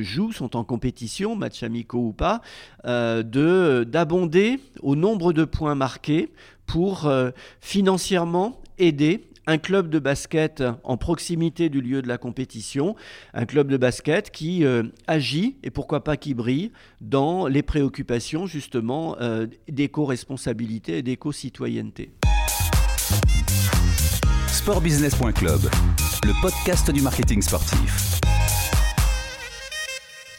jouent, 0.00 0.32
sont 0.32 0.56
en 0.56 0.64
compétition, 0.64 1.36
match 1.36 1.62
amicaux 1.62 2.08
ou 2.08 2.12
pas, 2.12 2.40
de 2.84 3.84
d'abonder 3.84 4.58
au 4.82 4.96
nombre 4.96 5.32
de 5.32 5.44
points 5.44 5.76
marqués 5.76 6.32
pour 6.66 7.08
financièrement 7.60 8.60
aider 8.78 9.27
un 9.48 9.56
club 9.56 9.88
de 9.88 9.98
basket 9.98 10.62
en 10.84 10.98
proximité 10.98 11.70
du 11.70 11.80
lieu 11.80 12.02
de 12.02 12.06
la 12.06 12.18
compétition, 12.18 12.94
un 13.32 13.46
club 13.46 13.68
de 13.68 13.78
basket 13.78 14.30
qui 14.30 14.64
euh, 14.64 14.82
agit, 15.06 15.56
et 15.62 15.70
pourquoi 15.70 16.04
pas 16.04 16.18
qui 16.18 16.34
brille, 16.34 16.70
dans 17.00 17.46
les 17.46 17.62
préoccupations 17.62 18.46
justement 18.46 19.16
euh, 19.20 19.46
d'éco-responsabilité 19.66 20.98
et 20.98 21.02
d'éco-citoyenneté. 21.02 22.12
Sportbusiness.club, 24.48 25.60
le 26.24 26.42
podcast 26.42 26.90
du 26.90 27.00
marketing 27.00 27.40
sportif. 27.40 28.20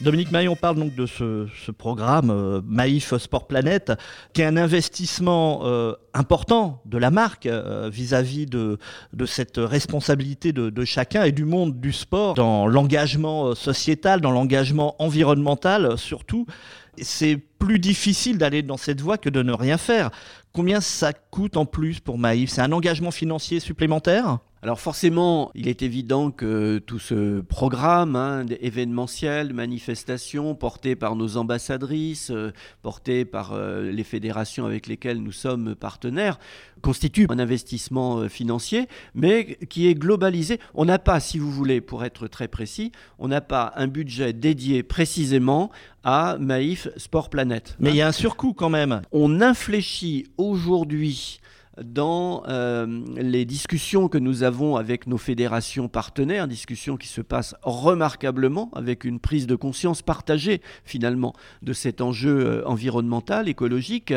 Dominique 0.00 0.30
Maillon 0.32 0.56
parle 0.56 0.76
donc 0.76 0.94
de 0.94 1.04
ce, 1.04 1.70
programme 1.72 2.30
euh, 2.30 2.62
Maïf 2.64 3.14
Sport 3.18 3.46
Planète, 3.46 3.92
qui 4.32 4.40
est 4.40 4.46
un 4.46 4.56
investissement 4.56 5.60
euh, 5.64 5.92
important 6.14 6.80
de 6.86 6.96
la 6.96 7.10
marque 7.10 7.44
euh, 7.44 7.90
vis-à-vis 7.92 8.46
de, 8.46 8.78
cette 9.26 9.58
responsabilité 9.58 10.52
de, 10.52 10.84
chacun 10.86 11.24
et 11.24 11.32
du 11.32 11.44
monde 11.44 11.80
du 11.80 11.92
sport 11.92 12.32
dans 12.34 12.66
l'engagement 12.66 13.54
sociétal, 13.54 14.22
dans 14.22 14.30
l'engagement 14.30 14.96
environnemental 15.02 15.98
surtout. 15.98 16.46
C'est 16.96 17.36
plus 17.36 17.78
difficile 17.78 18.38
d'aller 18.38 18.62
dans 18.62 18.78
cette 18.78 19.00
voie 19.02 19.18
que 19.18 19.28
de 19.28 19.42
ne 19.42 19.52
rien 19.52 19.76
faire. 19.76 20.10
Combien 20.52 20.80
ça 20.80 21.12
coûte 21.12 21.56
en 21.56 21.66
plus 21.66 22.00
pour 22.00 22.18
Maïf? 22.18 22.50
C'est 22.50 22.62
un 22.62 22.72
engagement 22.72 23.10
financier 23.10 23.60
supplémentaire? 23.60 24.38
Alors 24.62 24.78
forcément, 24.78 25.50
il 25.54 25.68
est 25.68 25.80
évident 25.80 26.30
que 26.30 26.78
tout 26.78 26.98
ce 26.98 27.40
programme 27.40 28.14
hein, 28.14 28.44
événementiel, 28.60 29.54
manifestation, 29.54 30.54
porté 30.54 30.96
par 30.96 31.16
nos 31.16 31.38
ambassadrices, 31.38 32.30
euh, 32.30 32.52
porté 32.82 33.24
par 33.24 33.54
euh, 33.54 33.90
les 33.90 34.04
fédérations 34.04 34.66
avec 34.66 34.86
lesquelles 34.86 35.22
nous 35.22 35.32
sommes 35.32 35.74
partenaires, 35.74 36.38
constitue 36.82 37.26
un 37.30 37.38
investissement 37.38 38.18
euh, 38.18 38.28
financier, 38.28 38.86
mais 39.14 39.56
qui 39.70 39.86
est 39.86 39.94
globalisé. 39.94 40.60
On 40.74 40.84
n'a 40.84 40.98
pas, 40.98 41.20
si 41.20 41.38
vous 41.38 41.50
voulez, 41.50 41.80
pour 41.80 42.04
être 42.04 42.28
très 42.28 42.48
précis, 42.48 42.92
on 43.18 43.28
n'a 43.28 43.40
pas 43.40 43.72
un 43.76 43.86
budget 43.86 44.34
dédié 44.34 44.82
précisément 44.82 45.70
à 46.04 46.36
Maïf 46.38 46.88
Sport 46.98 47.30
Planète. 47.30 47.76
Mais 47.80 47.90
il 47.90 47.96
y 47.96 48.02
a 48.02 48.08
un 48.08 48.12
surcoût 48.12 48.52
quand 48.52 48.68
même. 48.68 49.00
On 49.10 49.40
infléchit 49.40 50.26
aujourd'hui 50.36 51.40
dans 51.82 52.42
euh, 52.48 52.86
les 53.16 53.44
discussions 53.44 54.08
que 54.08 54.18
nous 54.18 54.42
avons 54.42 54.76
avec 54.76 55.06
nos 55.06 55.18
fédérations 55.18 55.88
partenaires, 55.88 56.48
discussions 56.48 56.96
qui 56.96 57.08
se 57.08 57.20
passent 57.20 57.54
remarquablement 57.62 58.70
avec 58.74 59.04
une 59.04 59.20
prise 59.20 59.46
de 59.46 59.54
conscience 59.54 60.02
partagée 60.02 60.60
finalement 60.84 61.34
de 61.62 61.72
cet 61.72 62.00
enjeu 62.00 62.46
euh, 62.46 62.66
environnemental, 62.66 63.48
écologique. 63.48 64.14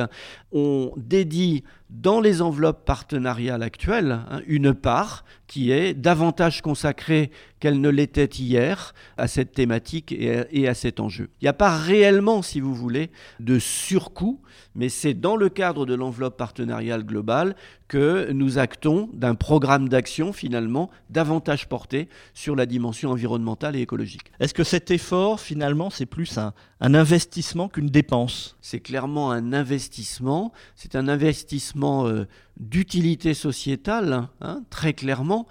On 0.51 0.91
dédie 0.97 1.63
dans 1.93 2.19
les 2.19 2.41
enveloppes 2.41 2.85
partenariales 2.85 3.61
actuelles 3.61 4.19
hein, 4.29 4.41
une 4.47 4.73
part 4.73 5.23
qui 5.45 5.71
est 5.71 5.93
davantage 5.93 6.63
consacrée 6.63 7.29
qu'elle 7.59 7.79
ne 7.79 7.89
l'était 7.89 8.25
hier 8.25 8.93
à 9.17 9.27
cette 9.27 9.51
thématique 9.51 10.11
et 10.11 10.67
à, 10.67 10.73
cet 10.73 10.99
enjeu. 10.99 11.29
Il 11.39 11.45
n'y 11.45 11.49
a 11.49 11.53
pas 11.53 11.77
réellement, 11.77 12.41
si 12.41 12.59
vous 12.59 12.73
voulez, 12.73 13.11
de 13.39 13.59
surcoût, 13.59 14.41
mais 14.73 14.89
c'est 14.89 15.13
dans 15.13 15.35
le 15.35 15.49
cadre 15.49 15.85
de 15.85 15.93
l'enveloppe 15.93 16.37
partenariale 16.37 17.03
globale 17.03 17.55
que 17.93 18.31
nous 18.31 18.57
actons 18.57 19.07
d'un 19.13 19.35
programme 19.35 19.87
d'action 19.87 20.33
finalement 20.33 20.89
davantage 21.11 21.69
porté 21.69 22.09
sur 22.33 22.55
la 22.55 22.65
dimension 22.65 23.11
environnementale 23.11 23.75
et 23.75 23.81
écologique. 23.81 24.31
Est-ce 24.39 24.55
que 24.55 24.63
cet 24.63 24.89
effort 24.89 25.39
finalement 25.39 25.91
c'est 25.91 26.07
plus 26.07 26.39
un, 26.39 26.53
investissement 26.81 27.69
qu'une 27.69 27.91
dépense? 27.91 28.57
C'est 28.61 28.79
clairement 28.79 29.29
un 29.29 29.53
investissement, 29.53 30.53
c'est 30.75 30.95
un 30.95 31.07
investissement 31.07 32.07
euh, 32.07 32.25
d'utilité 32.57 33.35
sociétale, 33.35 34.27
hein, 34.41 34.63
très 34.71 34.93
clairement. 34.93 35.45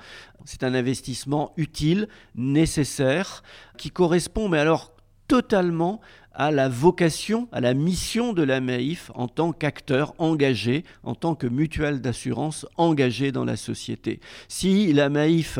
C'est 0.45 0.65
un 0.65 0.75
investissement 0.75 1.53
utile, 1.57 2.09
nécessaire, 2.35 3.45
qui 3.79 3.93
correspond, 3.93 4.49
mais 4.49 4.59
alors 4.59 4.97
totalement 5.29 6.01
à 6.35 6.51
la 6.51 6.69
vocation, 6.69 7.49
à 7.53 7.61
la 7.61 7.75
mission 7.75 8.33
de 8.33 8.43
la 8.43 8.61
MAIF 8.61 9.11
en 9.15 9.29
tant 9.29 9.53
qu'acteur 9.53 10.15
engagé, 10.19 10.85
en 11.03 11.15
tant 11.15 11.35
que 11.35 11.47
mutuelle 11.47 12.01
d'assurance 12.01 12.67
engagé 12.77 13.33
dans 13.33 13.45
la 13.45 13.57
société. 13.57 14.21
Si 14.49 14.93
la 14.93 15.09
MAIF, 15.09 15.59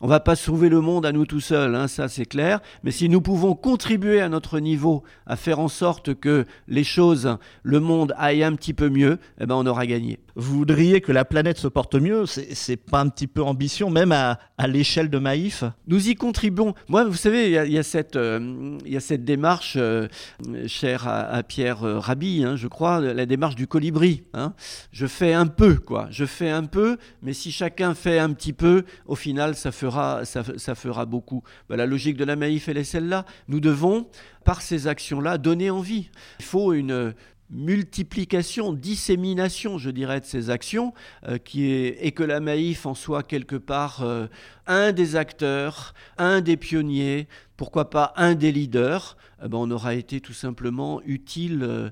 on 0.00 0.06
va 0.06 0.20
pas 0.20 0.36
sauver 0.36 0.68
le 0.68 0.80
monde 0.80 1.06
à 1.06 1.12
nous 1.12 1.26
tout 1.26 1.40
seuls, 1.40 1.74
hein, 1.74 1.88
ça 1.88 2.08
c'est 2.08 2.26
clair, 2.26 2.60
mais 2.82 2.90
si 2.90 3.08
nous 3.08 3.20
pouvons 3.20 3.54
contribuer 3.54 4.20
à 4.20 4.28
notre 4.28 4.60
niveau 4.60 5.02
à 5.26 5.36
faire 5.36 5.60
en 5.60 5.68
sorte 5.68 6.14
que 6.14 6.46
les 6.68 6.84
choses, 6.84 7.36
le 7.62 7.80
monde 7.80 8.14
aille 8.16 8.42
un 8.42 8.54
petit 8.54 8.74
peu 8.74 8.88
mieux, 8.88 9.18
eh 9.40 9.46
ben 9.46 9.54
on 9.54 9.66
aura 9.66 9.86
gagné. 9.86 10.18
Vous 10.40 10.56
voudriez 10.56 11.02
que 11.02 11.12
la 11.12 11.26
planète 11.26 11.58
se 11.58 11.68
porte 11.68 11.96
mieux 11.96 12.24
C'est 12.24 12.78
pas 12.78 13.00
un 13.00 13.10
petit 13.10 13.26
peu 13.26 13.42
ambition, 13.42 13.90
même 13.90 14.10
à, 14.10 14.38
l'échelle 14.66 15.10
de 15.10 15.18
Maïf 15.18 15.64
Nous 15.86 16.08
y 16.08 16.14
contribuons. 16.14 16.72
Moi, 16.88 17.04
vous 17.04 17.14
savez, 17.14 17.50
il 17.66 17.72
y, 17.72 17.78
a 17.78 17.82
cette, 17.82 18.16
euh, 18.16 18.78
cette 19.00 19.26
démarche 19.26 19.74
euh, 19.76 20.08
chère 20.66 21.06
à, 21.06 21.42
Pierre 21.42 21.84
euh, 21.84 21.98
Rabhi, 21.98 22.42
hein, 22.42 22.56
je 22.56 22.68
crois, 22.68 23.00
la 23.00 23.26
démarche 23.26 23.54
du 23.54 23.66
colibri. 23.66 24.24
Hein. 24.32 24.54
Je 24.92 25.06
fais 25.06 25.34
un 25.34 25.46
peu, 25.46 25.74
quoi. 25.74 26.08
Je 26.10 26.24
fais 26.24 26.48
un 26.48 26.64
peu, 26.64 26.96
mais 27.20 27.34
si 27.34 27.52
chacun 27.52 27.92
fait 27.92 28.18
un 28.18 28.32
petit 28.32 28.54
peu, 28.54 28.84
au 29.04 29.16
final, 29.16 29.54
ça 29.54 29.72
fera, 29.72 30.24
ça, 30.24 30.74
fera 30.74 31.04
beaucoup. 31.04 31.42
Ben, 31.68 31.76
la 31.76 31.84
logique 31.84 32.16
de 32.16 32.24
la 32.24 32.36
Maïf, 32.36 32.66
elle 32.70 32.78
est 32.78 32.84
celle-là. 32.84 33.26
Nous 33.48 33.60
devons, 33.60 34.06
par 34.46 34.62
ces 34.62 34.86
actions-là, 34.86 35.36
donner 35.36 35.68
envie. 35.68 36.08
Il 36.38 36.46
faut 36.46 36.72
une, 36.72 37.12
multiplication, 37.50 38.72
dissémination, 38.72 39.78
je 39.78 39.90
dirais, 39.90 40.20
de 40.20 40.24
ces 40.24 40.50
actions, 40.50 40.94
euh, 41.26 41.38
et 41.54 42.12
que 42.12 42.22
la 42.22 42.40
Maïf 42.40 42.86
en 42.86 42.94
soit 42.94 43.22
quelque 43.22 43.56
part 43.56 44.02
euh, 44.02 44.26
un 44.66 44.92
des 44.92 45.16
acteurs, 45.16 45.94
un 46.16 46.40
des 46.40 46.56
pionniers, 46.56 47.28
pourquoi 47.60 47.90
pas 47.90 48.14
un 48.16 48.34
des 48.34 48.52
leaders, 48.52 49.18
eh 49.44 49.46
ben 49.46 49.58
on 49.58 49.70
aura 49.70 49.94
été 49.94 50.22
tout 50.22 50.32
simplement 50.32 51.02
utile, 51.04 51.60
euh, 51.62 51.90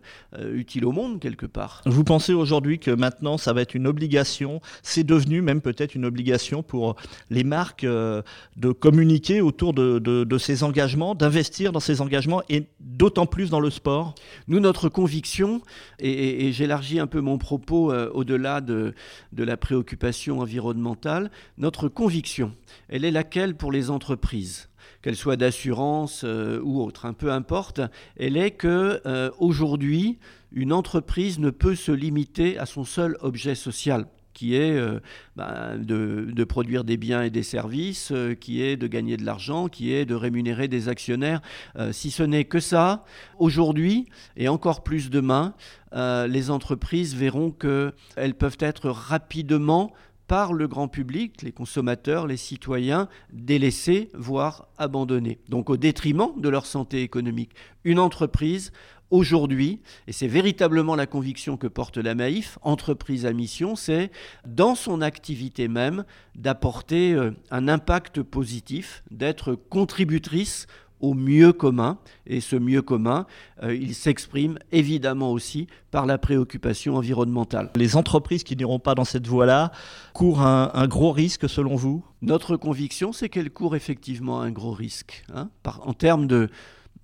utile 0.54 0.86
au 0.86 0.92
monde 0.92 1.20
quelque 1.20 1.44
part. 1.44 1.82
Vous 1.84 2.04
pensez 2.04 2.32
aujourd'hui 2.32 2.78
que 2.78 2.90
maintenant 2.90 3.36
ça 3.36 3.52
va 3.52 3.60
être 3.60 3.74
une 3.74 3.86
obligation, 3.86 4.62
c'est 4.82 5.04
devenu 5.04 5.42
même 5.42 5.60
peut-être 5.60 5.94
une 5.94 6.06
obligation 6.06 6.62
pour 6.62 6.96
les 7.28 7.44
marques 7.44 7.84
euh, 7.84 8.22
de 8.56 8.72
communiquer 8.72 9.42
autour 9.42 9.74
de, 9.74 9.98
de, 9.98 10.38
ces 10.38 10.62
engagements, 10.62 11.14
d'investir 11.14 11.70
dans 11.70 11.80
ces 11.80 12.00
engagements 12.00 12.40
et 12.48 12.64
d'autant 12.80 13.26
plus 13.26 13.50
dans 13.50 13.60
le 13.60 13.68
sport? 13.68 14.14
Nous, 14.46 14.60
notre 14.60 14.88
conviction, 14.88 15.60
et, 15.98 16.50
j'élargis 16.50 16.98
un 16.98 17.06
peu 17.06 17.20
mon 17.20 17.36
propos 17.36 17.92
euh, 17.92 18.10
au-delà 18.14 18.62
de, 18.62 18.94
de 19.34 19.44
la 19.44 19.58
préoccupation 19.58 20.40
environnementale, 20.40 21.30
notre 21.58 21.88
conviction, 21.88 22.54
elle 22.88 23.04
est 23.04 23.10
laquelle 23.10 23.54
pour 23.54 23.70
les 23.70 23.90
entreprises? 23.90 24.67
Qu'elle 25.02 25.16
soit 25.16 25.36
d'assurance 25.36 26.22
euh, 26.24 26.60
ou 26.62 26.82
autre, 26.82 27.06
hein, 27.06 27.12
peu 27.12 27.30
importe, 27.30 27.80
elle 28.16 28.36
est 28.36 28.50
que 28.50 29.00
euh, 29.06 29.30
aujourd'hui, 29.38 30.18
une 30.52 30.72
entreprise 30.72 31.38
ne 31.38 31.50
peut 31.50 31.74
se 31.74 31.92
limiter 31.92 32.58
à 32.58 32.66
son 32.66 32.84
seul 32.84 33.16
objet 33.20 33.54
social 33.54 34.06
qui 34.34 34.54
est 34.54 34.76
euh, 34.76 35.00
ben, 35.34 35.76
de, 35.78 36.44
produire 36.44 36.84
des 36.84 36.96
biens 36.96 37.22
et 37.22 37.30
des 37.30 37.42
services, 37.42 38.12
qui 38.40 38.62
est 38.62 38.76
de 38.76 38.86
gagner 38.86 39.16
de 39.16 39.24
l'argent, 39.24 39.68
qui 39.68 39.92
est 39.92 40.04
de 40.04 40.14
rémunérer 40.14 40.68
des 40.68 40.88
actionnaires. 40.88 41.42
si 41.90 42.12
ce 42.12 42.22
n'est 42.22 42.44
que 42.44 42.60
ça, 42.60 43.04
aujourd'hui, 43.40 44.06
et 44.36 44.46
encore 44.46 44.84
plus 44.84 45.10
demain, 45.10 45.54
les 45.92 46.50
entreprises 46.50 47.16
verront 47.16 47.50
qu'elles 47.50 48.34
peuvent 48.38 48.58
être 48.60 48.90
rapidement 48.90 49.92
par 50.28 50.52
le 50.52 50.68
grand 50.68 50.88
public, 50.88 51.42
les 51.42 51.52
consommateurs, 51.52 52.26
les 52.26 52.36
citoyens, 52.36 53.08
délaissés, 53.32 54.10
voire 54.14 54.68
abandonnés. 54.78 55.40
Donc 55.48 55.70
au 55.70 55.76
détriment 55.76 56.30
de 56.36 56.48
leur 56.48 56.66
santé 56.66 57.02
économique. 57.02 57.50
Une 57.82 57.98
entreprise, 57.98 58.70
aujourd'hui, 59.10 59.80
et 60.06 60.12
c'est 60.12 60.28
véritablement 60.28 60.94
la 60.94 61.06
conviction 61.06 61.56
que 61.56 61.66
porte 61.66 61.96
la 61.96 62.14
Maïf, 62.14 62.58
entreprise 62.62 63.26
à 63.26 63.32
mission, 63.32 63.74
c'est 63.74 64.10
dans 64.46 64.74
son 64.74 65.00
activité 65.00 65.66
même 65.66 66.04
d'apporter 66.34 67.14
euh, 67.14 67.30
un 67.50 67.68
impact 67.68 68.22
positif, 68.22 69.02
d'être 69.10 69.54
contributrice 69.54 70.66
au 71.00 71.14
mieux 71.14 71.52
commun. 71.52 71.98
Et 72.26 72.40
ce 72.40 72.56
mieux 72.56 72.82
commun, 72.82 73.26
euh, 73.62 73.74
il 73.74 73.94
s'exprime 73.94 74.58
évidemment 74.72 75.32
aussi 75.32 75.66
par 75.90 76.06
la 76.06 76.18
préoccupation 76.18 76.96
environnementale. 76.96 77.70
Les 77.76 77.96
entreprises 77.96 78.44
qui 78.44 78.56
n'iront 78.56 78.78
pas 78.78 78.94
dans 78.94 79.04
cette 79.04 79.26
voie-là 79.26 79.72
courent 80.12 80.42
un, 80.42 80.88
gros 80.88 81.12
risque 81.12 81.48
selon 81.48 81.76
vous? 81.76 82.04
Notre 82.22 82.56
conviction, 82.56 83.12
c'est 83.12 83.28
qu'elles 83.28 83.50
courent 83.50 83.76
effectivement 83.76 84.40
un 84.40 84.50
gros 84.50 84.72
risque. 84.72 85.24
Hein, 85.34 85.48
en 85.64 85.94
termes 85.94 86.26
de, 86.26 86.50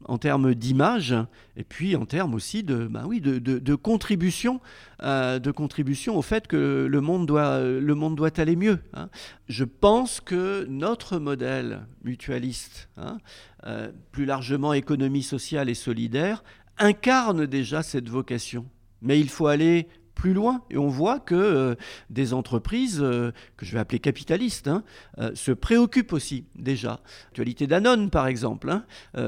en 0.05 0.19
termes 0.19 0.55
d'image 0.55 1.15
et 1.57 1.65
puis 1.65 1.97
en 1.97 2.07
termes 2.07 2.35
aussi 2.35 2.63
de, 2.63 2.87
bah 2.87 3.05
oui, 3.07 3.21
de, 3.21 3.39
de, 3.39 3.75
contribution, 3.75 4.61
euh, 5.03 5.39
de 5.39 5.51
contribution 5.51 6.17
au 6.17 6.23
fait 6.23 6.47
que 6.47 6.87
le 6.91 7.01
monde 7.01 7.27
doit, 7.27 7.61
le 7.61 7.95
monde 7.95 8.17
doit 8.17 8.39
aller 8.39 8.57
mieux. 8.57 8.79
Hein. 8.93 9.09
Je 9.49 9.65
pense 9.65 10.21
que 10.21 10.67
notre 10.69 11.19
modèle 11.19 11.87
mutualiste, 12.03 12.89
hein, 12.97 13.19
euh, 13.67 13.91
plus 14.13 14.25
largement 14.25 14.73
économie 14.73 15.23
sociale 15.23 15.69
et 15.69 15.75
solidaire, 15.75 16.45
incarne 16.79 17.47
déjà 17.47 17.83
cette 17.83 18.09
vocation. 18.09 18.67
Mais 19.03 19.21
il 19.21 19.29
faut 19.29 19.47
aller 19.47 19.89
plus 20.25 20.33
loin. 20.33 20.63
Et 20.71 20.79
on 20.79 20.89
voit 20.89 21.21
que 21.21 21.35
euh, 21.35 21.75
des 22.09 22.33
entreprises, 22.33 22.99
euh, 23.03 23.31
que 23.59 23.67
je 23.67 23.75
vais 23.75 23.79
appeler 23.79 23.99
capitalistes, 23.99 24.69
hein, 24.69 24.83
euh, 25.19 25.33
se 25.35 25.53
préoccupent 25.53 26.15
aussi 26.15 26.47
déjà. 26.57 27.01
L'actualité 27.27 27.67
Danone, 27.67 28.09
par 28.09 28.27
exemple, 28.27 28.71
hein, 28.71 28.87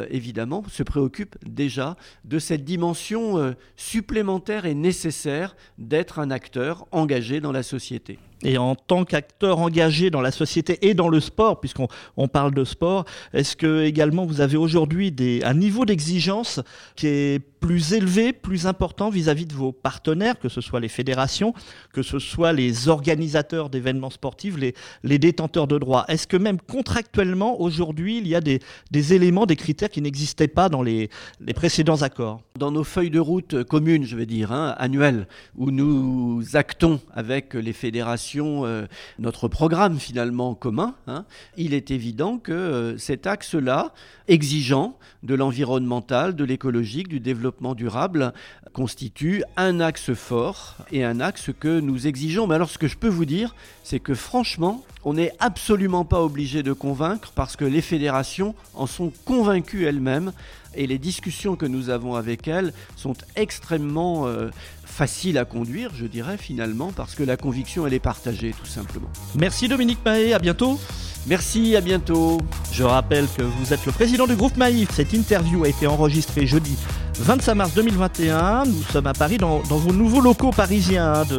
évidemment, 0.08 0.64
se 0.70 0.82
préoccupe 0.82 1.36
déjà 1.44 1.98
de 2.24 2.38
cette 2.38 2.64
dimension 2.64 3.54
supplémentaire 3.76 4.64
et 4.64 4.74
nécessaire 4.74 5.54
d'être 5.76 6.18
un 6.18 6.30
acteur 6.30 6.86
engagé 6.92 7.40
dans 7.40 7.52
la 7.52 7.62
société. 7.62 8.18
Et 8.42 8.58
en 8.58 8.74
tant 8.74 9.04
qu'acteur 9.04 9.58
engagé 9.58 10.10
dans 10.10 10.20
la 10.20 10.30
société 10.30 10.78
et 10.86 10.94
dans 10.94 11.08
le 11.08 11.20
sport, 11.20 11.60
puisqu'on 11.60 12.28
parle 12.28 12.52
de 12.52 12.64
sport, 12.64 13.04
est-ce 13.32 13.56
que 13.56 13.82
également 13.84 14.26
vous 14.26 14.40
avez 14.40 14.56
aujourd'hui 14.56 15.14
un 15.42 15.54
niveau 15.54 15.84
d'exigence 15.86 16.60
qui 16.96 17.06
est 17.06 17.40
plus 17.66 17.94
élevé, 17.94 18.32
plus 18.32 18.66
important 18.66 19.10
vis-à-vis 19.10 19.46
de 19.46 19.54
vos 19.54 19.72
partenaires, 19.72 20.38
que 20.38 20.48
ce 20.48 20.60
soit 20.60 20.78
les 20.78 20.88
fédérations, 20.88 21.54
que 21.92 22.02
ce 22.02 22.18
soit 22.18 22.52
les 22.52 22.88
organisateurs 22.88 23.70
d'événements 23.70 24.10
sportifs, 24.10 24.56
les, 24.56 25.18
détenteurs 25.18 25.66
de 25.66 25.78
droits? 25.78 26.04
Est-ce 26.08 26.26
que 26.26 26.36
même 26.36 26.60
contractuellement, 26.60 27.60
aujourd'hui, 27.60 28.18
il 28.18 28.28
y 28.28 28.34
a 28.34 28.40
des, 28.40 28.60
éléments, 28.92 29.46
des 29.46 29.56
critères 29.56 29.90
qui 29.90 30.02
n'existaient 30.02 30.46
pas 30.46 30.68
dans 30.68 30.82
les, 30.82 31.08
précédents 31.54 32.02
accords? 32.02 32.40
Dans 32.58 32.70
nos 32.70 32.84
feuilles 32.84 33.10
de 33.10 33.18
route 33.18 33.64
communes, 33.64 34.04
je 34.04 34.16
vais 34.16 34.26
dire, 34.26 34.52
hein, 34.52 34.74
annuelles, 34.78 35.26
où 35.56 35.70
nous 35.70 36.42
actons 36.54 37.00
avec 37.14 37.54
les 37.54 37.72
fédérations, 37.72 38.25
euh, 38.34 38.86
notre 39.18 39.48
programme 39.48 39.98
finalement 39.98 40.54
commun, 40.54 40.94
hein, 41.06 41.24
il 41.56 41.74
est 41.74 41.90
évident 41.90 42.38
que 42.38 42.52
euh, 42.52 42.98
cet 42.98 43.26
axe-là, 43.26 43.92
exigeant 44.28 44.98
de 45.22 45.34
l'environnemental, 45.34 46.34
de 46.34 46.44
l'écologique, 46.44 47.08
du 47.08 47.20
développement 47.20 47.74
durable, 47.74 48.32
constitue 48.72 49.42
un 49.56 49.80
axe 49.80 50.12
fort 50.14 50.76
et 50.92 51.04
un 51.04 51.20
axe 51.20 51.50
que 51.58 51.80
nous 51.80 52.06
exigeons. 52.06 52.46
Mais 52.46 52.56
alors 52.56 52.70
ce 52.70 52.78
que 52.78 52.88
je 52.88 52.96
peux 52.96 53.08
vous 53.08 53.24
dire, 53.24 53.54
c'est 53.82 54.00
que 54.00 54.14
franchement, 54.14 54.84
on 55.04 55.14
n'est 55.14 55.32
absolument 55.38 56.04
pas 56.04 56.22
obligé 56.22 56.62
de 56.62 56.72
convaincre 56.72 57.32
parce 57.34 57.56
que 57.56 57.64
les 57.64 57.80
fédérations 57.80 58.54
en 58.74 58.86
sont 58.86 59.12
convaincues 59.24 59.86
elles-mêmes 59.86 60.32
et 60.76 60.86
les 60.86 60.98
discussions 60.98 61.56
que 61.56 61.66
nous 61.66 61.90
avons 61.90 62.14
avec 62.14 62.48
elles 62.48 62.72
sont 62.96 63.14
extrêmement 63.34 64.26
euh, 64.26 64.50
faciles 64.84 65.38
à 65.38 65.44
conduire, 65.44 65.90
je 65.94 66.06
dirais 66.06 66.38
finalement, 66.38 66.92
parce 66.94 67.14
que 67.14 67.22
la 67.22 67.36
conviction, 67.36 67.86
elle 67.86 67.94
est 67.94 67.98
partagée 67.98 68.54
tout 68.58 68.66
simplement. 68.66 69.08
Merci 69.34 69.68
Dominique 69.68 69.98
Mahé, 70.04 70.32
à 70.32 70.38
bientôt. 70.38 70.78
Merci, 71.26 71.74
à 71.74 71.80
bientôt. 71.80 72.38
Je 72.72 72.84
rappelle 72.84 73.26
que 73.36 73.42
vous 73.42 73.74
êtes 73.74 73.84
le 73.84 73.90
président 73.90 74.28
du 74.28 74.36
groupe 74.36 74.56
Maïf. 74.56 74.90
Cette 74.92 75.12
interview 75.12 75.64
a 75.64 75.68
été 75.68 75.88
enregistrée 75.88 76.46
jeudi 76.46 76.76
25 77.18 77.54
mars 77.56 77.74
2021. 77.74 78.64
Nous 78.66 78.82
sommes 78.92 79.08
à 79.08 79.12
Paris 79.12 79.36
dans, 79.36 79.58
vos 79.58 79.92
nouveaux 79.92 80.20
locaux 80.20 80.52
parisiens 80.52 81.24
de, 81.24 81.38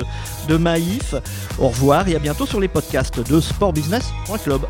de 0.50 0.58
Maïf. 0.58 1.15
Au 1.58 1.69
revoir 1.69 2.06
et 2.10 2.15
à 2.15 2.19
bientôt 2.19 2.45
sur 2.45 2.60
les 2.60 2.67
podcasts 2.67 3.26
de 3.32 3.39
sportbusiness.club. 3.39 4.62